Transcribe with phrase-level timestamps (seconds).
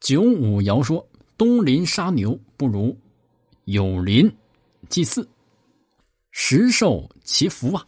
[0.00, 2.96] 九五爻说：“东邻杀牛，不如
[3.64, 4.32] 有邻
[4.88, 5.28] 祭祀，
[6.30, 7.84] 实受其福啊。”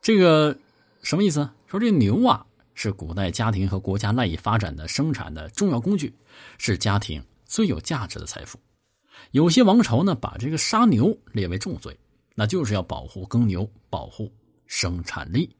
[0.00, 0.56] 这个
[1.02, 1.48] 什么意思？
[1.66, 6.14] 说这牛啊，是古代家庭和国家赖以发展的生产的重要工具，
[6.56, 8.58] 是家庭最有价值的财富。
[9.32, 11.98] 有些王朝呢，把这个杀牛列为重罪，
[12.36, 14.32] 那就是要保护耕牛，保护
[14.66, 15.54] 生产力。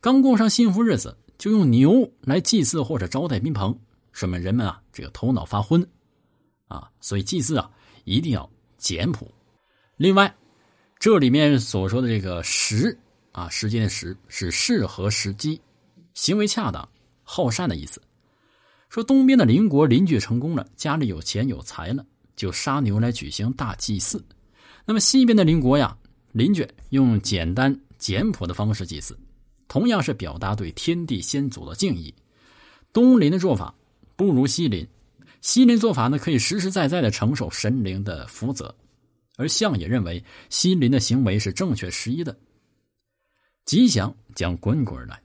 [0.00, 1.16] 刚过上幸福日子。
[1.42, 3.76] 就用牛来祭祀或者招待宾朋，
[4.12, 5.84] 说明人们啊这个头脑发昏，
[6.68, 7.68] 啊，所以祭祀啊
[8.04, 9.28] 一定要简朴。
[9.96, 10.32] 另外，
[11.00, 12.96] 这里面所说的这个时
[13.32, 15.60] 啊时间的时是适合时机，
[16.14, 16.88] 行为恰当、
[17.24, 18.00] 好善的意思。
[18.88, 24.24] 说东边的邻国邻居成功了，家里有钱有财了，就杀牛来举行大祭祀。
[24.84, 25.98] 那么西边的邻国呀，
[26.30, 29.18] 邻居用简单简朴的方式祭祀。
[29.72, 32.14] 同样是表达对天地先祖的敬意，
[32.92, 33.74] 东林的做法
[34.16, 34.86] 不如西林。
[35.40, 38.74] 西林做法呢，可以实实在在的承受神灵的福泽，
[39.38, 42.38] 而相也认为西林的行为是正确十一的。
[43.64, 45.18] 吉祥将滚滚而来，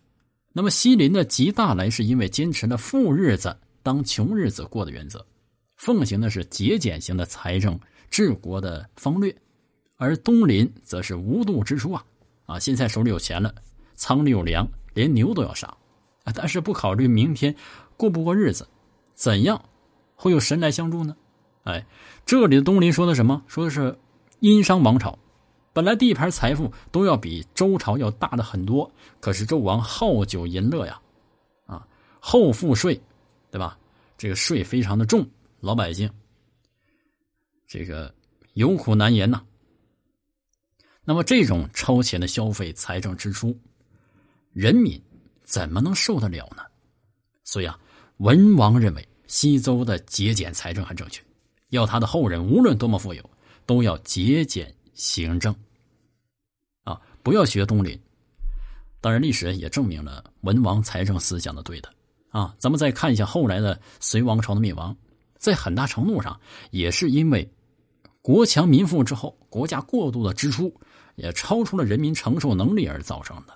[0.53, 5.27] 那么西林的吉大来是因为坚持了富日子当穷日子过的原则，
[5.75, 7.77] 奉行的是节俭型的财政
[8.09, 9.35] 治国的方略，
[9.97, 12.05] 而东林则是无度支出啊
[12.45, 12.57] 啊！
[12.57, 13.53] 现在手里有钱了。
[13.97, 15.75] 仓里有粮，连牛都要杀，
[16.33, 17.53] 但是不考虑明天
[17.97, 18.65] 过不过日子，
[19.15, 19.61] 怎样
[20.15, 21.17] 会有神来相助呢？
[21.63, 21.85] 哎，
[22.25, 23.43] 这里的东林说的什么？
[23.47, 23.97] 说的是
[24.39, 25.17] 殷商王朝，
[25.73, 31.01] 本来地盘财富都要比周朝要大的很多，可是纣王好酒淫乐呀，
[31.65, 31.85] 啊，
[32.19, 33.01] 后赋税，
[33.51, 33.77] 对吧？
[34.15, 35.27] 这个税非常的重，
[35.59, 36.09] 老百姓
[37.67, 38.13] 这个
[38.53, 39.41] 有苦难言呐。
[41.03, 43.57] 那么这种超前的消费、财政支出。
[44.57, 44.99] 人民
[45.43, 46.63] 怎么能受得了呢？
[47.43, 47.79] 所以啊，
[48.17, 51.21] 文王认为西周的节俭财政很正确，
[51.69, 53.29] 要他的后人无论多么富有，
[53.67, 55.55] 都要节俭行政。
[56.85, 57.95] 啊，不要学东林。
[58.99, 61.93] 当然，历史也证明了文王财政思想的对的。
[62.29, 64.97] 啊，咱们再看一下后来的隋王朝的灭亡，
[65.37, 66.35] 在很大程度上
[66.71, 67.47] 也是因为
[68.23, 70.75] 国强民富之后，国家过度的支出
[71.13, 73.55] 也超出了人民承受能力而造成的。